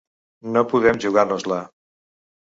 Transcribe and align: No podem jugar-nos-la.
No 0.53 0.61
podem 0.71 1.01
jugar-nos-la. 1.03 1.59